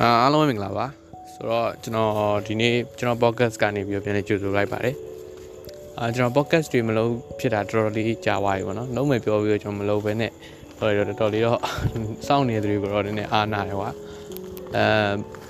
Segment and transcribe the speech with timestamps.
[0.00, 0.86] အာအားလုံးပဲမင်္ဂလာပါ
[1.34, 4.96] ဆိုတော့ကျွန်တော်ဒီနေ့ကျွန်တော် podcast ကနေပြီးတော့ပြန်လည်ကြိုဆိုလိုက်ပါတယ်
[5.98, 10.30] အာကျွန်တော် podcast တွေမလုပ်ဖြစ်တာတော်တော်လေးကြာသွားပြီပေါ့နော်လုံးမယ်ပြောပြီးတော့ကျွန်တော်မလုပ်ဘဲနဲ့
[10.78, 11.58] ဟိုတော်တော်လေးတော့
[12.26, 13.90] စောင့်နေတဲ့သူတွေကတော့နည်းနည်းအားနာတယ်ကွာ
[14.76, 14.84] အဲ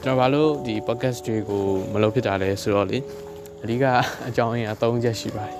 [0.02, 2.98] ကျွန်တော်ဘာလို့ဒီ podcast တွေကိုမလုပ်ဖြစ်တာလဲဆိုတော့လေ
[3.62, 3.84] အဓိက
[4.28, 5.56] အကြောင်းရင်းက၃ချက်ရှိပါတယ်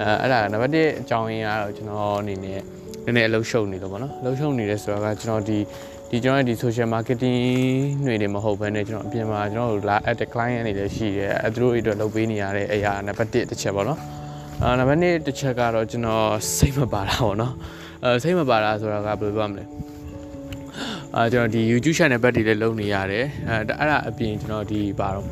[0.00, 2.60] အဲအဲ့ဒါနံပါတ်1အကြောင်းရင်းကတော့ကျွန်တော်အနေနဲ့
[3.04, 5.58] နည်းနည်းအလုပ်ရှုပ်နေလို့ပေါ့နော်အလုပ်ရှုပ်နေတယ်ဆိုတော့ကကျွန်တော်ဒီ
[6.10, 7.36] ဒီကျွန်တော်ဒီ social marketing
[8.06, 14.00] တွေတွေမဟုတ်ဘဲနဲ့ကျွန်တော်အပြင်မှာကျွန်တော်တို့လာ at the client တွေလည်းရှိတယ်အဲသူတို့တွေအတွက်လုပ်ပေးနေရတဲ့အရာနံပါတ်1တစ်ချက်ပေါ့နော်
[14.62, 17.52] အာနံပါတ်2တစ်ချက်ကတော့ကျွန်တော်စိတ်မပါတာပေါ့နော်
[18.04, 19.64] အဲစိတ်မပါတာဆိုတာကဘယ်လိုပြောမလဲ
[21.16, 25.26] အာကျွန်တော်ဒီ YouTube channel ဘက်တွေလည်းလုပ်နေရတယ်အဲအဲ့ဒါအပြင်ကျွန်တော်ဒီပါတော့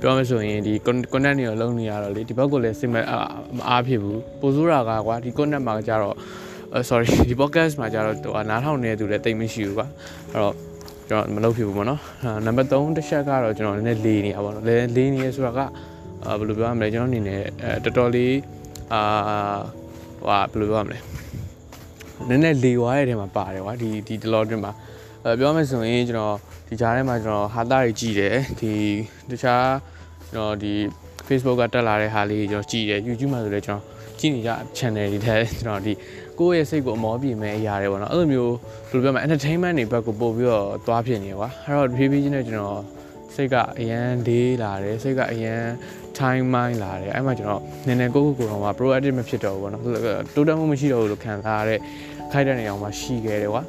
[0.00, 0.74] ပြောမှဆိုရင်ဒီ
[1.12, 2.96] content တွေလုပ်နေရတော့လေဒီဘက်ကလည်းစိတ်မ
[3.68, 6.16] အားဖြစ်ဘူးပိုဆိုးတာကကွာဒီ content မှာကြတော့
[6.88, 9.86] sorry ဒီ podcast မှာကျတော့ဟိုနားထောင်နေတဲ့သူလည်းတိတ်မရှိဘူးကွာ
[10.32, 10.54] အဲ့တော့
[11.08, 12.00] ကျွန်တော်မလုပ်ဖြစ်ဘူးပေါ့နော်
[12.46, 15.60] နံပါတ်3တစ်ချက်ကတော့ကျွန်တော်နည်းနည်းလေးနေတာပေါ့နော်လေးလေးနေရဆိုတာက
[16.24, 18.34] အာဘယ်လိုပြောရမလဲကျွန်တော်အနေနဲ့အဲတော်တော်လေး
[18.92, 19.02] အာ
[20.52, 20.98] ဟိုဘယ်လိုပြောရမလဲ
[22.28, 24.72] နည်းနည်းလေးွားတဲ့ထဲမှာပါတယ်ကွာဒီဒီ dollar တွင်မှာ
[25.24, 26.36] အဲပြောမယ်ဆိုရင်ကျွန်တော်
[26.68, 28.72] ဒီကြားထဲမှာကျွန်တော်ဟာတာတွေကြည့်တယ်ဒီ
[29.30, 29.66] တခြား
[30.32, 30.72] ကျွန်တော်ဒီ
[31.28, 35.92] Facebook ကတက်လာတဲ့ဟာလေးကျွန်တော်ကြည့်တယ် YouTube မှာဆိုလည်းကျွန်တော် ကြည့်နေကြ channel တွေထဲကျွန်တော်ဒီ
[36.38, 38.54] ကိုယ့်ရဲ့စိတ်ကိုအမောပြေမဲ့အရာတွေပေါ့နော်အဲ့လိုမျိုး
[38.90, 42.82] ဘယ်လိုပြောမလဲ entertainment တွေဘက်ကိုပို့ပြီးတော့သွားဖြစ်နေကွာအဲ့တော့ဖြည်းဖြည်းချင်းနဲ့ကျွန်တော်
[43.34, 45.60] စိတ်ကအရန်လေးလာတယ်စိတ်ကအရန်
[46.18, 51.80] time mind လာတယ်အဲ့မှာကျွန်တော်နည်းနည်းကိုယ့်ကိုယ်ကိုယ်တော့ proactive မဖြစ်တော့ဘူးပေါ့နော်တိုးတက်မှုမရှိတော့ဘူးလို့ခံစားရတဲ့
[52.32, 53.62] ခိုက်တဲ့နေရာမှာရှိခဲ့တယ်ကွာ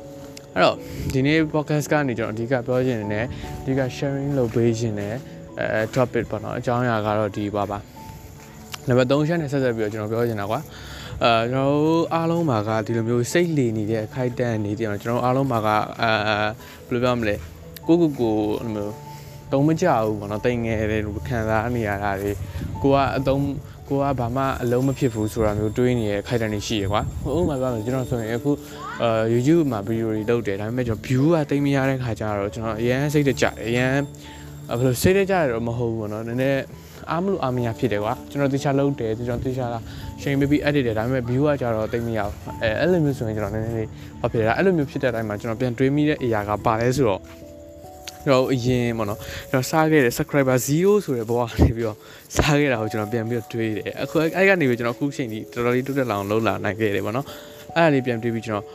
[0.53, 0.75] အဲ့တော့
[1.14, 3.25] ဒီနေ့ podcast ကနေကျွန်တော်အဓိကပြောချင်တယ်
[3.61, 5.16] အဓိက sharing လုပ်ပေးခြင်းနဲ့
[5.59, 7.80] အဲ topic ပေါ့နော်အကြောင်းအရာကတော့ဒီပါပါ
[8.90, 10.59] နံပါတ်3ချက်နဲ့ဆက်ဆက်ပြီးတော့ကျွန်တော်ပြောချင်တာကွာ
[11.23, 15.70] အဲကျွန်တော်တို့အားလုံးမှာကဒီလိုမျိုးစိတ်လီနေတဲ့အခိုက်အတန့်နေတယ်ကျွန်တော်အားလုံးမှာက
[16.02, 16.12] အဲ
[16.90, 17.36] ဘယ်လိုပြောမလဲ
[17.88, 18.94] ကိုကိုကိုအဲ့လိုမျိုး
[19.52, 22.32] တုံးမကြဘူးပေါ့နော်တိမ်ငယ်တယ်လို့ခံစားနေရတာတွေ
[22.82, 23.44] ကိုကအတုံး
[23.89, 28.52] ကိုကဘာမှအလုံးမဖြစ်ဘူးဆိုတာမျိုးတွေးနေရခိုက်တန်နေရှိရကွာဟိုဥပမာပြောမယ်ကျွန်တော်ဆိုရင်အခု
[29.04, 33.94] အဲ YouTube မှာ video တွေလုပ်တယ်ဒါပေမဲ့ကျွန်တော် view ကတိမ်မရတဲ့ခါကျတော့ကျွန်တော်အရန်စိတ်တကြတယ်အရန်
[34.77, 36.61] ဘယ်လိုစိတ်တကြတယ်တော့မဟုတ်ဘူးပေါ့နော်နည်းနည်း
[37.11, 39.67] အားမလို့အားမရဖြစ်တယ်ကွာကျွန်တော်တေချာလုပ်တယ်ကျွန်တော်တေချာ
[40.21, 43.87] ချိန်ပေးပြီး edit တယ်ဒါပေမဲ့ view ကကြတော့တိတ်မရဘူးအဲအဲ့လိုမျိုးဆိုရင်ကျွန်တော်နည်းနည်းလေး
[44.21, 47.21] ဘာဖြစ်လဲအဲ့လိုမျိုးဖြစ်တဲ့အတိုင်းမှာကျွန်တော်ပြန်တွေးမိတဲ့အရာကပါလဲဆိုတော့
[48.25, 49.19] ကျွန်တော်အရင်ပေါ့နော်
[49.49, 51.97] ကျွန်တော်စားခဲ့တဲ့ subscriber 0ဆိုတဲ့ဘဝကနေပြီးတော့
[52.36, 57.25] စားခဲ့တာကိုကျွန်တော်ပြန်ပြီးတော့တွေးတယ်အခုအဲ့ကနေပြီးကျွန်တော်အခုချိန်ဒီတော်တော်လေးတိုးတက်လာအောင်လုပ်လာနိုင်ခဲ့တယ်ပေါ့နော်
[57.75, 58.65] အဲ့ဒါလေးပြန်တွေးပြီးကျွန်တော်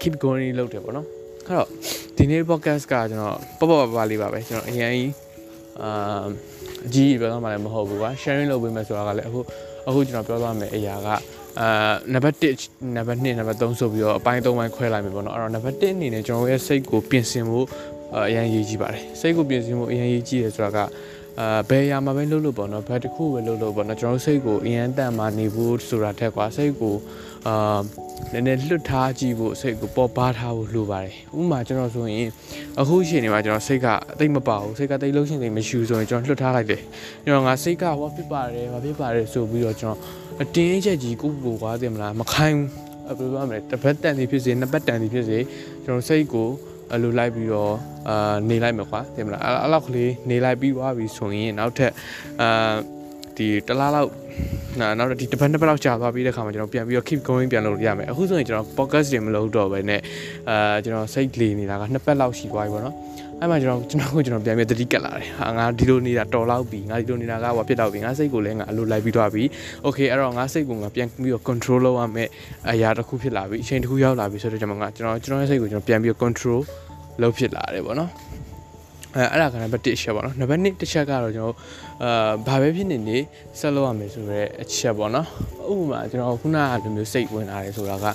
[0.00, 1.06] keep going လုပ်တယ်ပေါ့နော်
[1.46, 1.68] အဲ့တော့
[2.16, 4.94] ဒီနေ့ podcast ကကျွန်တော်ပပပပလေးပါပဲကျွန်တော်အရင်
[5.84, 6.24] အာ
[6.86, 9.40] အကြီးပြောသွားမှလည်းမဟုတ်ဘူးကွာ sharing လုပ်ပေးမယ်ဆိုတာကလည်းအခု
[9.88, 11.08] အခုကျွန်တော်ပြောသွားမယ်အရာက
[11.60, 17.66] အာနံပါတ်1နံပါတ်2နံပါတ်3ဆိုပြီးတော့အပိုင်း3ပိုင်းခွဲလိုက်မယ်ပေါ့နော်အဲ့တော့နံပါတ်1အနေနဲ့ကျွန်တော်ရဲ့စိတ်ကိုပြင်ဆင်ဖို့
[18.28, 20.78] အရင်ရေးကြည့်ပါတယ်စိတ်ကိုပြင်ဆင်ဖို့အရင်ရေးကြည့်တယ်ဆိုတာက
[21.38, 26.94] အာဘယ်အရာမှာပဲလုပ်လို့ပေါ့နော်ဘယ်တစ်ခုပဲလုပ်လို့ပေါ့နော်ကျွန်တော်စိတ်ကိုအရင်တန်မှနေဖို့ဆိုတာထက်ကွာစိတ်ကို
[27.46, 27.78] အာ
[28.32, 32.28] နည်းနည်းလွတ်ထားကြည့်ဖို့စိတ်ကိုပေါ်ပါထားဖို့လိုပါတယ်ဥပမာကျွန်တော်ဆိုရင်
[32.80, 36.82] အခုအချိန်နေမှာကျွန်တော်စိတ်ကအသိမပါဘူးစိတ်ကတိတ်လို့ရှိရင်မရှိဘူးဆိုရင်ကျွန်တော်လွတ်ထားလိုက်တယ်
[37.24, 39.98] ကျွန်တော်ငါစိတ်ကဟောဖြစ်ပါတယ်ဘာဖြစ်ပါတယ်ဆိုပြီးတော့ကျွန်တော်
[40.42, 42.60] အတင်းချက်ကြီးကိုကိုကွာတယ်မလားမခိုင်း
[43.18, 45.38] ဘူးဘယ်လိုပြောမလဲတစ်ပတ်တန်စီဖြစ်စေနှစ်ပတ်တန်စီဖြစ်စေ
[45.84, 46.48] ကျွန်တော်စိတ်ကို
[46.94, 47.74] အလိုလိုက်ပြီးတော့
[48.08, 51.92] အာနေလိုက်မှာကွာတင်မလားအဲ့လောက်ကလေးနေလိုက်ပြီးသွားပြီဆိုရင်နောက်ထပ်
[52.42, 52.74] အာ
[53.36, 54.10] ဒီတလားလောက်
[54.98, 60.00] နောက်ဒီတစ်ပတ်နှစ်ပတ်လောက်ကြာသွားပြီးတဲ့ခါမှာကျွန်တော်ပြန်ပြီးတော့ keep going ပြန်လုပ်ရမယ်အခုဆိုရင်ကျွန်တော် podcast တွေမလုပ်တော့ဘဲနဲ့
[60.50, 62.96] အာကျွန်တော်စိတ်လေနေတာကနှစ်ပတ်လောက်ရှိသွားပြီပေါ့နော်
[63.39, 69.43] အဲ့မှာကျွန်တော်ကျွန်တော်ကိုကျွန်တော်ပြန်ပြီးတတိကက်လာတယ်ဟာငါဒီလိုနေတာတော်လောက်ပြီငါဒီလိုနေတာကဘာဖြစ်တော့ပြီငါစိတ်ကိုလည်းငါအလိုလိုက်ပြီးသွားပြီ
[69.83, 72.29] โอเคအဲ့တော့ငါစိတ်ကိုငါပြန်ပြီးတော့ control လုပ်ရမယ်
[72.71, 76.59] အရာတစ်ခုဖြစ်လာပြီအချိန်တစ်ခုရောက်လာပြီဆိုတော့ကျွန်တော်ငါကျွန်တော်ကျွန်တော်ရဲ့စိတ်ကိုကျွန်တော်ပြန်ပြီးတော့ control
[77.21, 78.11] လုပ်ဖြစ်လာတယ်ပေါ့နော်
[79.15, 81.55] အဲအဲ့ဒါကနံပါတ်1ချက်ပေါ့နော်နံပါတ်2တစ်ချက်ကတော့ကျွန်တော်
[82.03, 83.17] အာဘာပဲဖြစ်နေနေ
[83.59, 85.27] ဆက်လုပ်ရမယ်ဆိုတော့အချက်ပေါ့နော်
[85.71, 88.05] ဥပမာကျွန်တော်ခုနကလိုမျိုးစိတ်ဝင်လာတယ်ဆိုတာက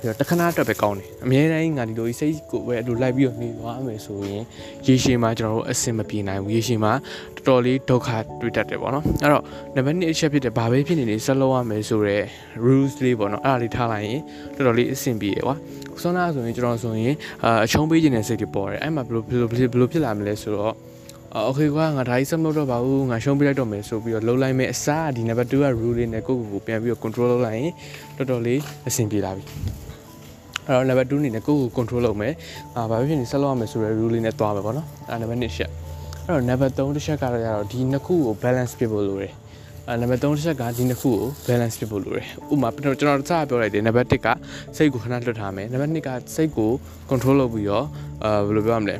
[0.00, 4.42] ပြီးတော့တခဏအတွက်ပဲကောင်းတယ်အများတိုင်းငါဒီလိုစိတ်ကိုပဲအလိုလိုက်ပြီးတော့နေသွားမယ်ဆိုရင်
[4.86, 6.92] ရေရှည်မှာကျွန်တော်တို့အဆင်မပြေနိုင်ဘူးရေရှည်မှာ
[7.36, 8.08] တော်တော်လေးဒုက္ခ
[8.40, 9.42] တွေ့တတ်တယ်ပေါ့နော်အဲ့တော့
[9.74, 12.24] နံပါတ်2အချက်ဖြစ်တဲ့ဘာပဲဖြစ်နေနေဆက်လုပ်ရမယ်ဆိုတော့
[12.64, 14.20] rules လေးပေါ့နော်အဲ့ဒါလေးထားလိုက်ရင်
[14.54, 15.54] တော်တော်လေးအဆင်ပြေရကွာ
[16.02, 17.14] ဆွမ်းနာဆိုရင်ကျွန်တော်ဆိုရင်
[17.44, 20.74] အာအချုံးပေးခြင်းတဲ့စိတ်တွေပေါ်တယ်အဲ့မှာဘယ်လိုဘယ်လိုဘယ်လိုဖြစ်လာမလဲဆိုတော့
[21.46, 27.72] โอเคကွာငါဒါကြီးစမလို့တော့ပါဘူးငါရှုံးပြလိုက်တော့မယ်ဆိုပြီးတော့လှုပ်လိုက်မယ်အစားဒီနံပါတ်2က rule လေးနဲ့ကိုယ့်ကိုယ်ကိုပြန်ပြီးတော့ control လုပ်လိုက်ရင်
[28.16, 29.44] တော်တော်လေးအဆင်ပြေလာပြီ
[30.67, 32.33] အဲ့တော့ level 2အနေနဲ့ကိုယ့်ကို control လုပ်မယ်
[32.77, 35.71] အာဘာဖြစ်နေဆက်လုပ်ရမယ်ဆိုတဲ့ rule လေးနဲ့တွားမယ်ပေါ့နော်အဲ့ level 1ရှက်
[36.27, 39.33] အဲ့တော့ level 3တစ်ချက်ကတော့ရတော့ဒီနှစ်ခုကို balance ဖြစ်ဖို့လိုတယ်
[39.89, 44.27] အဲနံပါတ်3တစ်ချက်ကဒီနှစ်ခုကို balance ဖြစ်ဖို့လိုတယ်ဥပမာကျွန်တော်ကျွန်တော်စပြောလိုက်တယ်နံပါတ်1က
[44.77, 46.71] စိတ်ကိုခဏလွတ်ထားမယ်နံပါတ်2ကစိတ်ကို
[47.09, 47.85] control လုပ်ပြီးတော့
[48.23, 48.95] အာဘယ်လိုပြောရမလဲ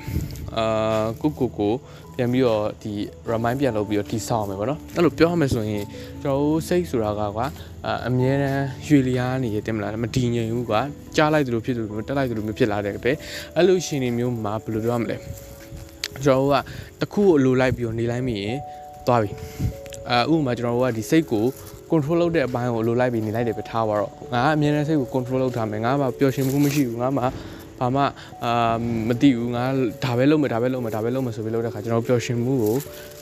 [0.57, 1.73] အာကိုကိုကို
[2.17, 2.91] ပြန်ပြီးတော့ဒီ
[3.31, 5.83] remind ပြန်လုပ်ပြီးတော့တိဆောက်အောင်မယ်ပေါ့နော်အဲ့လိုပြောရမယ်ဆိုရင်
[6.23, 7.45] ကျွန်တော်တို့စိတ်ဆိုတာကကွာ
[8.07, 10.81] အမြဲတမ်းရွှေလျားနေရတင်မလားမတည်ငြိမ်ဘူးကွာ
[11.15, 13.11] ကြားလိုက်သလိုဖြစ်သလိုမျိုးတက်လိုက်သလိုမျိုးဖြစ်လာတဲ့ပဲ
[13.55, 15.17] အဲ့လိုရှင်နေမျိုးမှာဘယ်လိုပြောရမလဲ
[16.23, 16.55] ကျွန်တော်တို့က
[16.99, 18.57] တစ်ခုကိုအလိုလိုက်ပြီးတော့နေလိုက်မိရင်
[19.07, 19.29] သွားပြီ
[20.09, 21.45] အဲဥပမာကျွန်တော်တို့ကဒီစိတ်ကို
[21.91, 27.23] control လုပ်တဲ့အပိုင်းကိုလိုလိုက်ပြီးနေလိုက်တယ်ပဲထားပါတော့ငါကအမြဲတမ်းစိတ်ကို control လုပ်ထားမယ်ငါကပျော်ရွှင်မှုမရှိဘူးငါမှ
[27.79, 28.01] ဘာမှ
[28.45, 28.75] အာ
[29.09, 29.63] မသိဘူးငါ
[30.03, 32.75] ဒါပဲလုပ်မယ်ဒါပဲလုပ်မယ်ဒါပဲလုပ်မယ်ဆိုပြီးလုပ်တဲ့ခါကျွန်တော်ပျော်ရွှင်မှုကို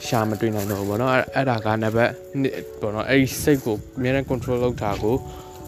[0.07, 2.11] ရှာမတွေ့နိုင်တော့ဘူးပေါ့နော်အဲ့အဲ့ဒါကနံပါတ်
[2.45, 5.15] 1ပေါ့နော်အဲ့ဒီစိတ်ကိုအမြဲတမ်း control လုပ်တာကို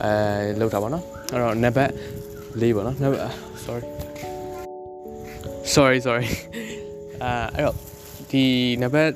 [0.04, 0.12] အဲ
[0.60, 1.92] လုပ်တာပေါ့နော်အဲ့တော့နံပါတ်
[2.60, 3.24] 4ပေါ့နော်နံပါတ်
[3.66, 3.84] sorry
[5.76, 6.28] sorry sorry
[7.24, 7.76] အာအဲ့တော့
[8.32, 8.44] ဒီ
[8.82, 9.12] နံပါတ်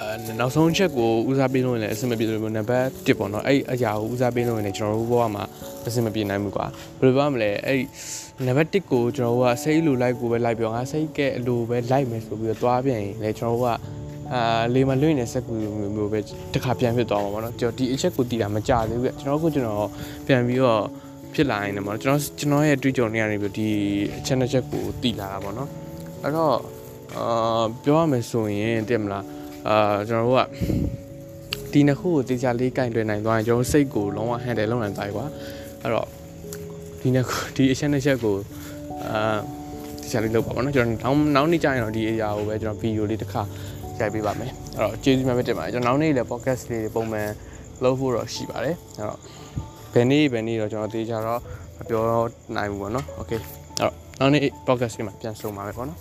[0.00, 5.44] အဲနောက်ဆုံးချက်ကိုဦးစားပေးလို့လည်းအဆင်မပြေလို့နံပါတ်1ပေါ့နော်အဲ့အရာကိုဦးစားပေးလို့လည်းကျွန်တော်တို့ဘဝမှာ
[5.86, 6.66] အဆင်မပြေနိုင်ဘူးကွာ
[6.98, 7.80] ဘယ်လိုပြောမလဲအဲ့
[8.46, 13.68] နံပါတ်1ကိုကျွန်တော်တို့ကစိတ်လိုလိုက်ကိုပဲလိုက်ပြောငါစိတ်ကဲအလိုပဲလိုက်မယ်ဆိုပြီးတော့သွားပြန်ရင်လည်းကျွန်တော်တို့က
[14.32, 14.42] အာ
[14.74, 16.18] လေမလွင့်နေတဲ့စက်ကူမျိုးမျိုးပဲ
[16.52, 19.88] တစ်ခါပြန်ဖြစ်သွားမှာပေါ့နော်ကျွန်တော်ဒီအချက်ကိုတည်တာမကြသေးဘူးကကျွန်တော်ကကျွန်တော်
[20.26, 20.82] ပြန်ပြီးတော့
[21.34, 23.68] ဖြစ်လာရင်လည်းပေါ့နော်ကျွန်တော်ကျွန်တော်ရဲ့တွေးကြုံနေရနေပြီးဒီ
[24.18, 25.68] အချက်နှစ်ချက်ကိုတည်လာတာပေါ့နော်
[26.22, 26.54] အဲ့တော့
[27.16, 29.24] အာပြောရမယ်ဆိုရင်တည်မလား
[29.67, 30.47] အာကျွန်တော်တို့က
[31.71, 35.25] ဒီနှစ်ခုကိုတေချာလေးကင်တွယ်နိုင်သွားရင်ကျွန်တော်စိတ်ကိုလုံးဝ handle လုပ်နိုင်သွားပြီကွာ
[35.81, 36.07] အဲ့တော့
[37.01, 38.35] ဒီနှစ်ခုဒီအချက်နှစ်ချက်ကို
[39.07, 39.37] အာ
[40.01, 43.41] တေချာလေးလုပ်ပါပါเนาะကျွန်တော်နောက်နောက်နေ့ကျရင်တော့ဒီ area ကိုပဲကျွန်တော်ဗီဒီယိုလေးတစ်ခါ
[43.99, 47.29] ရိုက်ပေးပါမယ်အဲ့တော့ကျေးဇူးများပဲတင်ပါတယ်ကျွန်တော်နောက်နေ့လည်း podcast လေးတွေပုံမှန်
[47.83, 49.19] လုပ်ဖို့တော့ရှိပါတယ်အဲ့တော့
[49.93, 51.39] ဘယ်နေ့ဘယ်နေ့တော့ကျွန်တော်တေချာတော့
[51.77, 52.03] မပြော
[52.55, 53.39] နိုင်ဘူးပေါ့เนาะ okay
[53.79, 55.97] အဲ့တော့နောက်နေ့ podcast လေးမှာပြန်ဆုံပါမယ်ပေါ့เนาะ